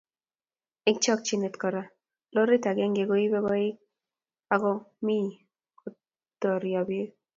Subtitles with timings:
[0.87, 1.83] Eng chokchinet Koro
[2.33, 3.77] lorit age koibei koik
[4.53, 4.71] ako
[5.05, 5.17] mi
[5.79, 7.15] kotortoi beko